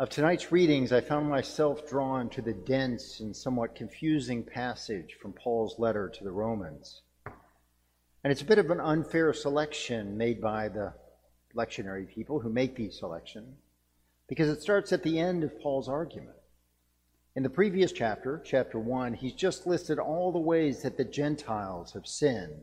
Of 0.00 0.10
tonight's 0.10 0.52
readings, 0.52 0.92
I 0.92 1.00
found 1.00 1.28
myself 1.28 1.88
drawn 1.88 2.28
to 2.30 2.40
the 2.40 2.52
dense 2.52 3.18
and 3.18 3.34
somewhat 3.34 3.74
confusing 3.74 4.44
passage 4.44 5.16
from 5.20 5.32
Paul's 5.32 5.76
letter 5.76 6.08
to 6.08 6.22
the 6.22 6.30
Romans. 6.30 7.02
And 8.22 8.30
it's 8.30 8.42
a 8.42 8.44
bit 8.44 8.60
of 8.60 8.70
an 8.70 8.78
unfair 8.78 9.32
selection 9.32 10.16
made 10.16 10.40
by 10.40 10.68
the 10.68 10.94
lectionary 11.56 12.08
people 12.08 12.38
who 12.38 12.48
make 12.48 12.76
these 12.76 12.96
selections, 12.96 13.56
because 14.28 14.48
it 14.48 14.62
starts 14.62 14.92
at 14.92 15.02
the 15.02 15.18
end 15.18 15.42
of 15.42 15.60
Paul's 15.60 15.88
argument. 15.88 16.36
In 17.34 17.42
the 17.42 17.50
previous 17.50 17.90
chapter, 17.90 18.40
chapter 18.44 18.78
1, 18.78 19.14
he's 19.14 19.34
just 19.34 19.66
listed 19.66 19.98
all 19.98 20.30
the 20.30 20.38
ways 20.38 20.80
that 20.82 20.96
the 20.96 21.04
Gentiles 21.04 21.94
have 21.94 22.06
sinned. 22.06 22.62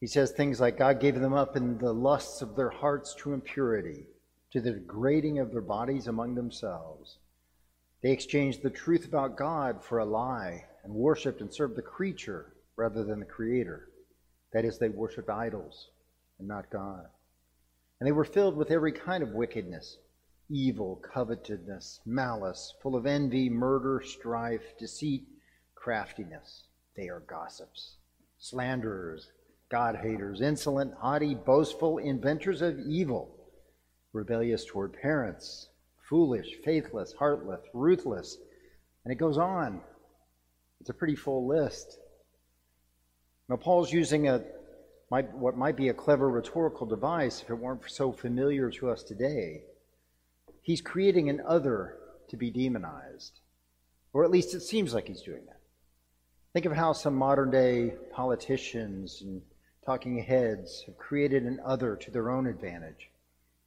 He 0.00 0.08
says 0.08 0.32
things 0.32 0.60
like 0.60 0.78
God 0.78 0.98
gave 0.98 1.20
them 1.20 1.34
up 1.34 1.56
in 1.56 1.78
the 1.78 1.92
lusts 1.92 2.42
of 2.42 2.56
their 2.56 2.70
hearts 2.70 3.14
to 3.20 3.32
impurity, 3.32 4.06
to 4.52 4.60
the 4.60 4.72
degrading 4.72 5.38
of 5.38 5.50
their 5.50 5.60
bodies 5.60 6.06
among 6.06 6.34
themselves. 6.34 7.18
They 8.02 8.12
exchanged 8.12 8.62
the 8.62 8.70
truth 8.70 9.04
about 9.04 9.36
God 9.36 9.82
for 9.82 9.98
a 9.98 10.04
lie 10.04 10.64
and 10.84 10.94
worshiped 10.94 11.40
and 11.40 11.52
served 11.52 11.76
the 11.76 11.82
creature 11.82 12.54
rather 12.76 13.04
than 13.04 13.20
the 13.20 13.26
Creator. 13.26 13.88
That 14.52 14.64
is, 14.64 14.78
they 14.78 14.88
worshiped 14.88 15.28
idols 15.28 15.90
and 16.38 16.48
not 16.48 16.70
God. 16.70 17.06
And 18.00 18.06
they 18.06 18.12
were 18.12 18.24
filled 18.24 18.56
with 18.56 18.70
every 18.70 18.92
kind 18.92 19.22
of 19.22 19.32
wickedness 19.32 19.98
evil, 20.50 20.96
covetousness, 20.96 22.00
malice, 22.06 22.72
full 22.80 22.96
of 22.96 23.04
envy, 23.04 23.50
murder, 23.50 24.02
strife, 24.02 24.78
deceit, 24.78 25.26
craftiness. 25.74 26.64
They 26.96 27.08
are 27.08 27.20
gossips, 27.20 27.96
slanderers, 28.38 29.30
God 29.70 29.96
haters, 29.96 30.40
insolent, 30.40 30.94
haughty, 30.94 31.34
boastful, 31.34 31.98
inventors 31.98 32.62
of 32.62 32.78
evil, 32.78 33.37
rebellious 34.12 34.64
toward 34.64 34.92
parents, 34.92 35.68
foolish, 36.08 36.48
faithless, 36.64 37.12
heartless, 37.18 37.60
ruthless. 37.74 38.38
And 39.04 39.12
it 39.12 39.18
goes 39.18 39.38
on. 39.38 39.80
It's 40.80 40.90
a 40.90 40.94
pretty 40.94 41.16
full 41.16 41.46
list. 41.46 41.98
Now, 43.48 43.56
Paul's 43.56 43.92
using 43.92 44.28
a 44.28 44.44
might, 45.10 45.32
what 45.34 45.56
might 45.56 45.76
be 45.76 45.88
a 45.88 45.94
clever 45.94 46.28
rhetorical 46.28 46.86
device 46.86 47.40
if 47.42 47.50
it 47.50 47.54
weren't 47.54 47.90
so 47.90 48.12
familiar 48.12 48.70
to 48.70 48.90
us 48.90 49.02
today. 49.02 49.62
He's 50.62 50.82
creating 50.82 51.30
an 51.30 51.40
other 51.46 51.96
to 52.28 52.36
be 52.36 52.50
demonized, 52.50 53.40
or 54.12 54.24
at 54.24 54.30
least 54.30 54.54
it 54.54 54.60
seems 54.60 54.92
like 54.92 55.08
he's 55.08 55.22
doing 55.22 55.46
that. 55.46 55.60
Think 56.52 56.66
of 56.66 56.72
how 56.72 56.92
some 56.92 57.14
modern 57.14 57.50
day 57.50 57.94
politicians 58.12 59.22
and 59.22 59.40
talking 59.86 60.18
heads 60.18 60.82
have 60.84 60.98
created 60.98 61.44
an 61.44 61.58
other 61.64 61.96
to 61.96 62.10
their 62.10 62.30
own 62.30 62.46
advantage 62.46 63.08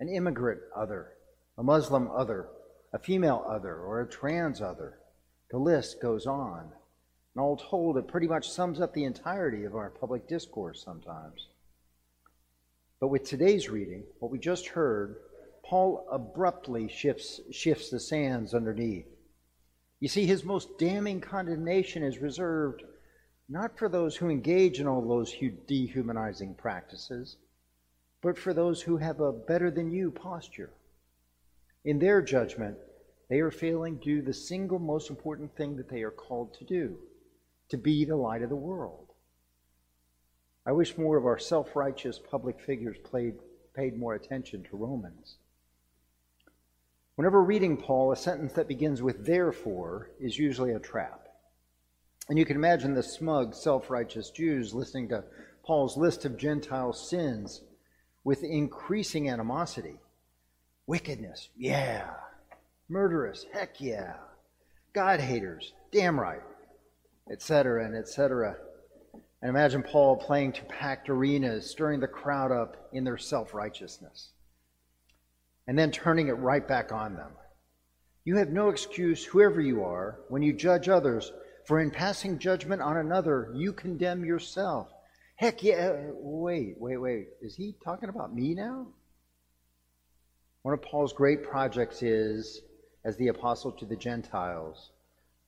an 0.00 0.08
immigrant 0.08 0.60
other, 0.74 1.12
a 1.58 1.62
Muslim 1.62 2.10
other, 2.10 2.48
a 2.92 2.98
female 2.98 3.44
other, 3.48 3.76
or 3.76 4.00
a 4.00 4.08
trans 4.08 4.60
other. 4.60 4.98
The 5.50 5.58
list 5.58 6.00
goes 6.00 6.26
on. 6.26 6.72
And 7.34 7.42
all 7.42 7.56
told, 7.56 7.98
it 7.98 8.08
pretty 8.08 8.26
much 8.26 8.50
sums 8.50 8.80
up 8.80 8.94
the 8.94 9.04
entirety 9.04 9.64
of 9.64 9.74
our 9.74 9.90
public 9.90 10.26
discourse 10.26 10.82
sometimes. 10.82 11.48
But 13.00 13.08
with 13.08 13.24
today's 13.24 13.68
reading, 13.68 14.04
what 14.20 14.32
we 14.32 14.38
just 14.38 14.68
heard, 14.68 15.16
Paul 15.64 16.06
abruptly 16.10 16.88
shifts, 16.88 17.40
shifts 17.50 17.90
the 17.90 18.00
sands 18.00 18.54
underneath. 18.54 19.06
You 20.00 20.08
see, 20.08 20.26
his 20.26 20.44
most 20.44 20.78
damning 20.78 21.20
condemnation 21.20 22.02
is 22.02 22.18
reserved 22.18 22.82
not 23.48 23.78
for 23.78 23.88
those 23.88 24.16
who 24.16 24.28
engage 24.28 24.80
in 24.80 24.86
all 24.86 25.06
those 25.06 25.34
dehumanizing 25.66 26.54
practices, 26.54 27.36
but 28.26 28.36
for 28.36 28.52
those 28.52 28.82
who 28.82 28.96
have 28.96 29.20
a 29.20 29.30
better 29.30 29.70
than 29.70 29.92
you 29.92 30.10
posture. 30.10 30.72
In 31.84 32.00
their 32.00 32.20
judgment, 32.20 32.76
they 33.30 33.38
are 33.38 33.52
failing 33.52 34.00
to 34.00 34.04
do 34.04 34.20
the 34.20 34.34
single 34.34 34.80
most 34.80 35.10
important 35.10 35.54
thing 35.54 35.76
that 35.76 35.88
they 35.88 36.02
are 36.02 36.10
called 36.10 36.52
to 36.54 36.64
do 36.64 36.98
to 37.68 37.76
be 37.76 38.04
the 38.04 38.16
light 38.16 38.42
of 38.42 38.48
the 38.48 38.56
world. 38.56 39.12
I 40.66 40.72
wish 40.72 40.98
more 40.98 41.16
of 41.16 41.24
our 41.24 41.38
self 41.38 41.76
righteous 41.76 42.18
public 42.18 42.60
figures 42.60 42.96
played, 43.04 43.34
paid 43.76 43.96
more 43.96 44.14
attention 44.14 44.64
to 44.64 44.76
Romans. 44.76 45.36
Whenever 47.14 47.40
reading 47.40 47.76
Paul, 47.76 48.10
a 48.10 48.16
sentence 48.16 48.54
that 48.54 48.66
begins 48.66 49.02
with 49.02 49.24
therefore 49.24 50.10
is 50.18 50.36
usually 50.36 50.72
a 50.72 50.80
trap. 50.80 51.28
And 52.28 52.36
you 52.40 52.44
can 52.44 52.56
imagine 52.56 52.92
the 52.92 53.04
smug, 53.04 53.54
self 53.54 53.88
righteous 53.88 54.30
Jews 54.30 54.74
listening 54.74 55.10
to 55.10 55.22
Paul's 55.64 55.96
list 55.96 56.24
of 56.24 56.36
Gentile 56.36 56.92
sins 56.92 57.62
with 58.26 58.42
increasing 58.42 59.30
animosity. 59.30 60.00
Wickedness, 60.88 61.48
yeah. 61.56 62.10
Murderous, 62.88 63.46
heck 63.52 63.80
yeah. 63.80 64.14
God 64.92 65.20
haters, 65.20 65.72
damn 65.92 66.18
right. 66.18 66.42
Etc. 67.30 67.84
and 67.84 67.94
etc. 67.94 68.56
And 69.40 69.48
imagine 69.48 69.84
Paul 69.84 70.16
playing 70.16 70.54
to 70.54 70.64
packed 70.64 71.08
arenas, 71.08 71.70
stirring 71.70 72.00
the 72.00 72.08
crowd 72.08 72.50
up 72.50 72.88
in 72.92 73.04
their 73.04 73.16
self 73.16 73.54
righteousness, 73.54 74.30
and 75.68 75.78
then 75.78 75.92
turning 75.92 76.26
it 76.26 76.32
right 76.32 76.66
back 76.66 76.90
on 76.90 77.14
them. 77.14 77.30
You 78.24 78.38
have 78.38 78.50
no 78.50 78.70
excuse, 78.70 79.24
whoever 79.24 79.60
you 79.60 79.84
are, 79.84 80.18
when 80.30 80.42
you 80.42 80.52
judge 80.52 80.88
others 80.88 81.30
for 81.64 81.78
in 81.78 81.92
passing 81.92 82.40
judgment 82.40 82.82
on 82.82 82.96
another, 82.96 83.52
you 83.54 83.72
condemn 83.72 84.24
yourself. 84.24 84.88
Heck 85.36 85.62
yeah. 85.62 85.90
Uh, 85.90 86.12
wait, 86.14 86.76
wait, 86.78 86.96
wait. 86.96 87.28
Is 87.42 87.54
he 87.54 87.74
talking 87.84 88.08
about 88.08 88.34
me 88.34 88.54
now? 88.54 88.86
One 90.62 90.74
of 90.74 90.82
Paul's 90.82 91.12
great 91.12 91.42
projects 91.42 92.02
is, 92.02 92.62
as 93.04 93.16
the 93.16 93.28
apostle 93.28 93.72
to 93.72 93.84
the 93.84 93.96
Gentiles, 93.96 94.90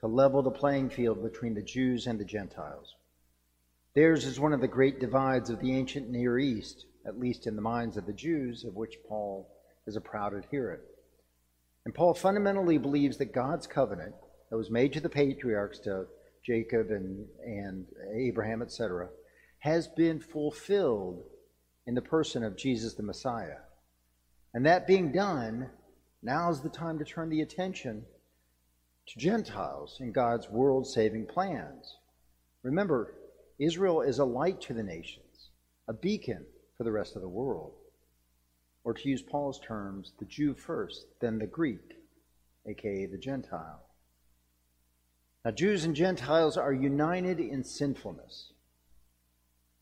to 0.00 0.08
level 0.08 0.42
the 0.42 0.50
playing 0.50 0.90
field 0.90 1.22
between 1.22 1.54
the 1.54 1.62
Jews 1.62 2.06
and 2.06 2.18
the 2.18 2.24
Gentiles. 2.24 2.96
Theirs 3.94 4.26
is 4.26 4.40
one 4.40 4.52
of 4.52 4.60
the 4.60 4.68
great 4.68 5.00
divides 5.00 5.48
of 5.50 5.60
the 5.60 5.72
ancient 5.72 6.10
Near 6.10 6.38
East, 6.38 6.84
at 7.06 7.18
least 7.18 7.46
in 7.46 7.56
the 7.56 7.62
minds 7.62 7.96
of 7.96 8.06
the 8.06 8.12
Jews, 8.12 8.64
of 8.64 8.74
which 8.74 8.98
Paul 9.08 9.48
is 9.86 9.96
a 9.96 10.00
proud 10.00 10.34
adherent. 10.34 10.82
And 11.84 11.94
Paul 11.94 12.12
fundamentally 12.12 12.76
believes 12.76 13.16
that 13.18 13.32
God's 13.32 13.68
covenant, 13.68 14.16
that 14.50 14.56
was 14.56 14.70
made 14.70 14.92
to 14.94 15.00
the 15.00 15.08
patriarchs, 15.08 15.78
to 15.80 16.06
Jacob 16.44 16.90
and, 16.90 17.26
and 17.44 17.86
Abraham, 18.14 18.60
etc., 18.60 19.08
has 19.58 19.88
been 19.88 20.20
fulfilled 20.20 21.24
in 21.86 21.94
the 21.94 22.02
person 22.02 22.42
of 22.42 22.56
Jesus 22.56 22.94
the 22.94 23.02
Messiah. 23.02 23.58
And 24.54 24.66
that 24.66 24.86
being 24.86 25.12
done, 25.12 25.70
now 26.22 26.50
is 26.50 26.60
the 26.60 26.68
time 26.68 26.98
to 26.98 27.04
turn 27.04 27.28
the 27.28 27.42
attention 27.42 28.04
to 29.06 29.18
Gentiles 29.18 29.98
in 30.00 30.12
God's 30.12 30.48
world 30.48 30.86
saving 30.86 31.26
plans. 31.26 31.98
Remember, 32.62 33.14
Israel 33.58 34.02
is 34.02 34.18
a 34.18 34.24
light 34.24 34.60
to 34.62 34.74
the 34.74 34.82
nations, 34.82 35.50
a 35.88 35.92
beacon 35.92 36.44
for 36.76 36.84
the 36.84 36.92
rest 36.92 37.16
of 37.16 37.22
the 37.22 37.28
world. 37.28 37.72
Or 38.84 38.94
to 38.94 39.08
use 39.08 39.22
Paul's 39.22 39.60
terms, 39.60 40.12
the 40.18 40.24
Jew 40.24 40.54
first, 40.54 41.06
then 41.20 41.38
the 41.38 41.46
Greek, 41.46 41.94
aka 42.66 43.06
the 43.06 43.18
Gentile. 43.18 43.82
Now, 45.44 45.52
Jews 45.52 45.84
and 45.84 45.94
Gentiles 45.94 46.56
are 46.56 46.72
united 46.72 47.38
in 47.38 47.62
sinfulness. 47.62 48.52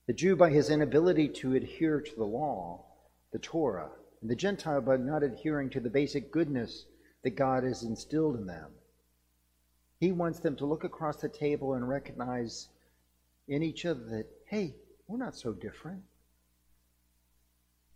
The 0.06 0.12
Jew 0.12 0.36
by 0.36 0.50
his 0.50 0.68
inability 0.68 1.28
to 1.28 1.54
adhere 1.54 2.00
to 2.00 2.14
the 2.14 2.24
law, 2.24 2.84
the 3.32 3.38
Torah, 3.38 3.90
and 4.20 4.30
the 4.30 4.36
Gentile 4.36 4.82
by 4.82 4.98
not 4.98 5.22
adhering 5.22 5.70
to 5.70 5.80
the 5.80 5.88
basic 5.88 6.30
goodness 6.30 6.84
that 7.22 7.36
God 7.36 7.64
has 7.64 7.82
instilled 7.82 8.36
in 8.36 8.46
them. 8.46 8.70
He 9.98 10.12
wants 10.12 10.40
them 10.40 10.56
to 10.56 10.66
look 10.66 10.84
across 10.84 11.16
the 11.16 11.28
table 11.28 11.74
and 11.74 11.88
recognize 11.88 12.68
in 13.48 13.62
each 13.62 13.86
other 13.86 14.04
that, 14.10 14.26
hey, 14.46 14.76
we're 15.06 15.16
not 15.16 15.36
so 15.36 15.52
different. 15.52 16.02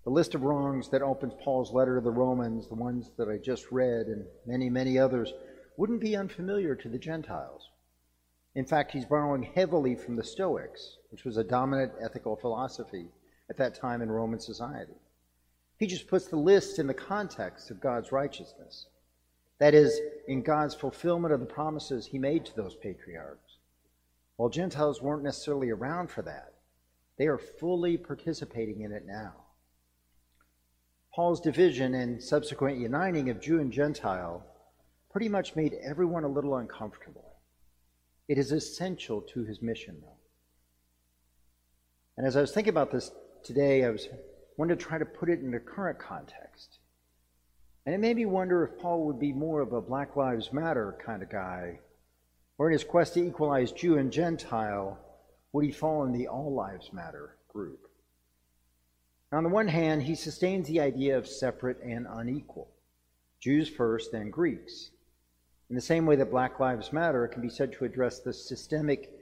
The 0.04 0.10
list 0.10 0.34
of 0.34 0.42
wrongs 0.42 0.88
that 0.88 1.02
opens 1.02 1.34
Paul's 1.44 1.72
letter 1.72 1.96
to 1.96 2.00
the 2.00 2.10
Romans, 2.10 2.68
the 2.68 2.74
ones 2.74 3.10
that 3.18 3.28
I 3.28 3.36
just 3.36 3.70
read, 3.70 4.06
and 4.06 4.24
many, 4.46 4.70
many 4.70 4.98
others, 4.98 5.32
wouldn't 5.76 6.00
be 6.00 6.16
unfamiliar 6.16 6.74
to 6.74 6.88
the 6.88 6.98
Gentiles. 6.98 7.68
In 8.54 8.64
fact, 8.64 8.92
he's 8.92 9.04
borrowing 9.04 9.42
heavily 9.42 9.94
from 9.94 10.16
the 10.16 10.24
Stoics, 10.24 10.96
which 11.10 11.24
was 11.24 11.36
a 11.36 11.44
dominant 11.44 11.92
ethical 12.00 12.36
philosophy 12.36 13.06
at 13.50 13.56
that 13.58 13.74
time 13.74 14.02
in 14.02 14.10
Roman 14.10 14.40
society. 14.40 14.96
He 15.78 15.86
just 15.86 16.08
puts 16.08 16.26
the 16.26 16.36
list 16.36 16.78
in 16.78 16.86
the 16.86 16.94
context 16.94 17.70
of 17.70 17.80
God's 17.80 18.10
righteousness. 18.10 18.86
That 19.58 19.74
is, 19.74 20.00
in 20.26 20.42
God's 20.42 20.74
fulfillment 20.74 21.32
of 21.32 21.40
the 21.40 21.46
promises 21.46 22.06
he 22.06 22.18
made 22.18 22.44
to 22.46 22.56
those 22.56 22.74
patriarchs. 22.74 23.58
While 24.36 24.48
Gentiles 24.48 25.02
weren't 25.02 25.24
necessarily 25.24 25.70
around 25.70 26.10
for 26.10 26.22
that, 26.22 26.54
they 27.16 27.26
are 27.26 27.38
fully 27.38 27.96
participating 27.96 28.82
in 28.82 28.92
it 28.92 29.04
now. 29.06 29.34
Paul's 31.12 31.40
division 31.40 31.94
and 31.94 32.22
subsequent 32.22 32.78
uniting 32.78 33.30
of 33.30 33.40
Jew 33.40 33.58
and 33.60 33.72
Gentile 33.72 34.44
pretty 35.10 35.28
much 35.28 35.56
made 35.56 35.74
everyone 35.82 36.22
a 36.22 36.28
little 36.28 36.56
uncomfortable. 36.56 37.27
It 38.28 38.38
is 38.38 38.52
essential 38.52 39.22
to 39.22 39.44
his 39.44 39.62
mission, 39.62 39.96
though. 40.00 40.18
And 42.16 42.26
as 42.26 42.36
I 42.36 42.40
was 42.40 42.52
thinking 42.52 42.70
about 42.72 42.90
this 42.90 43.10
today, 43.42 43.84
I 43.84 43.90
was 43.90 44.08
wanted 44.56 44.78
to 44.78 44.84
try 44.84 44.98
to 44.98 45.06
put 45.06 45.30
it 45.30 45.40
in 45.40 45.50
the 45.50 45.60
current 45.60 45.98
context. 45.98 46.78
And 47.86 47.94
it 47.94 47.98
made 47.98 48.16
me 48.16 48.26
wonder 48.26 48.64
if 48.64 48.78
Paul 48.78 49.06
would 49.06 49.18
be 49.18 49.32
more 49.32 49.60
of 49.60 49.72
a 49.72 49.80
Black 49.80 50.16
Lives 50.16 50.52
Matter 50.52 50.98
kind 51.04 51.22
of 51.22 51.30
guy, 51.30 51.78
or 52.58 52.66
in 52.66 52.72
his 52.72 52.84
quest 52.84 53.14
to 53.14 53.24
equalize 53.24 53.72
Jew 53.72 53.96
and 53.96 54.12
Gentile, 54.12 54.98
would 55.52 55.64
he 55.64 55.70
fall 55.70 56.04
in 56.04 56.12
the 56.12 56.28
All 56.28 56.52
Lives 56.52 56.92
Matter 56.92 57.36
group? 57.48 57.88
On 59.32 59.42
the 59.42 59.48
one 59.48 59.68
hand, 59.68 60.02
he 60.02 60.14
sustains 60.14 60.66
the 60.66 60.80
idea 60.80 61.16
of 61.16 61.26
separate 61.26 61.80
and 61.82 62.06
unequal 62.10 62.68
Jews 63.40 63.68
first, 63.68 64.10
then 64.10 64.30
Greeks. 64.30 64.90
In 65.70 65.76
the 65.76 65.82
same 65.82 66.06
way 66.06 66.16
that 66.16 66.30
Black 66.30 66.58
Lives 66.58 66.92
Matter 66.92 67.28
can 67.28 67.42
be 67.42 67.50
said 67.50 67.72
to 67.74 67.84
address 67.84 68.20
the 68.20 68.32
systemic 68.32 69.12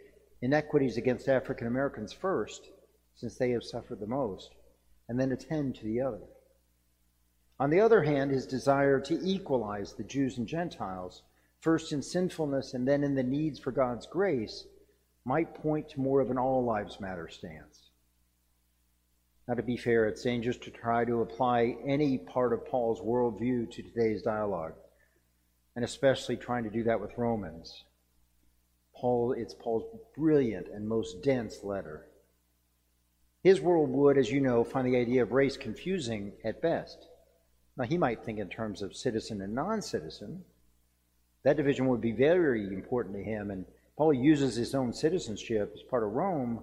inequities 0.43 0.97
against 0.97 1.29
African 1.29 1.67
Americans 1.67 2.13
first, 2.13 2.71
since 3.17 3.37
they 3.37 3.51
have 3.51 3.65
suffered 3.65 3.99
the 3.99 4.07
most, 4.07 4.55
and 5.09 5.19
then 5.19 5.33
attend 5.33 5.75
to 5.77 5.85
the 5.85 6.01
other. 6.01 6.21
On 7.59 7.71
the 7.71 7.81
other 7.81 8.03
hand, 8.03 8.31
his 8.31 8.47
desire 8.47 9.01
to 9.01 9.19
equalize 9.25 9.95
the 9.95 10.05
Jews 10.05 10.39
and 10.39 10.47
Gentiles, 10.47 11.23
first 11.61 11.93
in 11.93 12.03
sinfulness 12.03 12.75
and 12.75 12.87
then 12.87 13.03
in 13.03 13.15
the 13.15 13.23
needs 13.23 13.59
for 13.59 13.73
God's 13.73 14.07
grace, 14.07 14.67
might 15.25 15.55
point 15.55 15.89
to 15.89 16.01
more 16.01 16.21
of 16.21 16.31
an 16.31 16.39
all 16.39 16.63
lives 16.65 17.01
matter 17.01 17.29
stance. 17.29 17.91
Now, 19.49 19.55
to 19.55 19.63
be 19.63 19.77
fair, 19.77 20.07
it's 20.07 20.23
dangerous 20.23 20.59
to 20.59 20.71
try 20.71 21.05
to 21.05 21.23
apply 21.23 21.77
any 21.85 22.19
part 22.19 22.53
of 22.53 22.67
Paul's 22.67 23.01
worldview 23.01 23.71
to 23.73 23.83
today's 23.83 24.23
dialogue, 24.23 24.75
and 25.77 25.85
especially 25.85 26.37
trying 26.37 26.65
to 26.65 26.71
do 26.71 26.83
that 26.85 27.01
with 27.01 27.19
Romans. 27.19 27.85
Paul, 28.97 29.33
it's 29.33 29.55
Paul's 29.55 29.85
brilliant 30.17 30.69
and 30.69 30.89
most 30.89 31.23
dense 31.23 31.63
letter. 31.63 32.07
His 33.45 33.61
world 33.61 33.91
would, 33.91 34.17
as 34.17 34.33
you 34.33 34.41
know, 34.41 34.65
find 34.65 34.87
the 34.87 34.97
idea 34.97 35.23
of 35.23 35.33
race 35.33 35.57
confusing 35.57 36.33
at 36.45 36.63
best. 36.63 37.07
Now, 37.77 37.85
he 37.85 37.99
might 37.99 38.25
think 38.25 38.39
in 38.39 38.49
terms 38.49 38.81
of 38.81 38.97
citizen 38.97 39.43
and 39.43 39.55
non 39.55 39.83
citizen. 39.83 40.45
That 41.45 41.59
division 41.59 41.87
would 41.89 42.01
be 42.01 42.13
very 42.13 42.65
important 42.65 43.15
to 43.15 43.23
him, 43.23 43.51
and 43.51 43.67
Paul 43.97 44.15
uses 44.15 44.57
his 44.57 44.75
own 44.75 44.93
citizenship 44.93 45.73
as 45.75 45.83
part 45.83 46.03
of 46.03 46.13
Rome, 46.13 46.63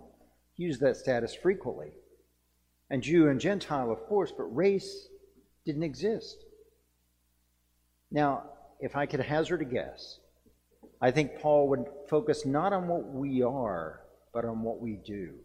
he 0.55 0.63
used 0.63 0.81
that 0.81 0.97
status 0.97 1.33
frequently. 1.33 1.91
And 2.89 3.01
Jew 3.01 3.29
and 3.29 3.39
Gentile, 3.39 3.91
of 3.91 4.03
course, 4.05 4.33
but 4.35 4.55
race 4.55 5.07
didn't 5.65 5.83
exist. 5.83 6.43
Now, 8.11 8.52
if 8.79 8.95
I 8.95 9.05
could 9.05 9.19
hazard 9.19 9.61
a 9.61 9.65
guess, 9.65 10.19
I 11.01 11.11
think 11.11 11.39
Paul 11.39 11.67
would 11.69 11.85
focus 12.09 12.45
not 12.45 12.73
on 12.73 12.87
what 12.87 13.05
we 13.05 13.41
are, 13.41 14.01
but 14.33 14.45
on 14.45 14.61
what 14.63 14.79
we 14.79 14.95
do. 14.95 15.35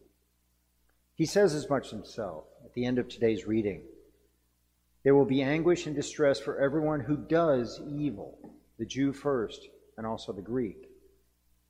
He 1.14 1.26
says 1.26 1.54
as 1.54 1.68
much 1.68 1.90
himself 1.90 2.44
at 2.64 2.74
the 2.74 2.84
end 2.84 2.98
of 2.98 3.08
today's 3.08 3.44
reading. 3.44 3.82
There 5.02 5.14
will 5.14 5.24
be 5.24 5.42
anguish 5.42 5.86
and 5.86 5.96
distress 5.96 6.38
for 6.38 6.58
everyone 6.58 7.00
who 7.00 7.16
does 7.16 7.80
evil, 7.88 8.38
the 8.78 8.86
Jew 8.86 9.12
first, 9.12 9.68
and 9.96 10.06
also 10.06 10.32
the 10.32 10.42
Greek. 10.42 10.88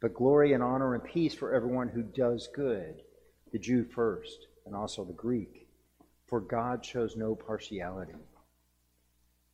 But 0.00 0.14
glory 0.14 0.52
and 0.52 0.62
honor 0.62 0.94
and 0.94 1.02
peace 1.02 1.34
for 1.34 1.54
everyone 1.54 1.88
who 1.88 2.02
does 2.02 2.49
good, 2.54 3.02
the 3.52 3.58
Jew 3.58 3.84
first, 3.84 4.46
and 4.66 4.75
also 4.76 5.04
the 5.04 5.12
Greek. 5.12 5.66
For 6.26 6.40
God 6.40 6.84
shows 6.84 7.16
no 7.16 7.34
partiality. 7.34 8.12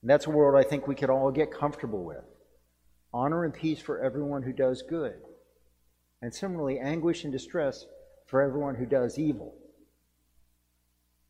And 0.05 0.11
that's 0.11 0.27
a 0.27 0.31
world 0.31 0.55
I 0.55 0.69
think 0.69 0.87
we 0.87 0.95
could 0.95 1.09
all 1.09 1.31
get 1.31 1.51
comfortable 1.51 2.05
with. 2.05 2.27
Honor 3.15 3.43
and 3.43 3.55
peace 3.55 3.81
for 3.81 4.05
everyone 4.05 4.43
who 4.43 4.53
does 4.53 4.83
good. 4.83 5.15
And 6.21 6.35
similarly, 6.35 6.79
anguish 6.79 7.25
and 7.25 7.33
distress 7.33 7.87
for 8.27 8.43
everyone 8.43 8.75
who 8.75 8.85
does 8.85 9.19
evil. 9.19 9.55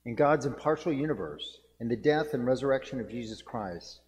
In 0.05 0.17
God's 0.17 0.45
impartial 0.45 0.93
universe, 0.93 1.61
in 1.79 1.87
the 1.87 1.95
death 1.95 2.35
and 2.35 2.45
resurrection 2.45 2.99
of 2.99 3.09
Jesus 3.09 3.43
Christ, 3.43 4.01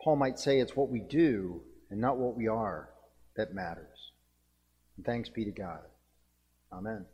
Paul 0.00 0.14
might 0.14 0.38
say 0.38 0.60
it's 0.60 0.76
what 0.76 0.88
we 0.88 1.00
do 1.00 1.60
and 1.90 2.00
not 2.00 2.18
what 2.18 2.36
we 2.36 2.46
are 2.46 2.90
that 3.34 3.52
matters. 3.52 4.12
And 4.96 5.04
thanks 5.04 5.28
be 5.28 5.44
to 5.44 5.50
God. 5.50 5.80
Amen. 6.72 7.04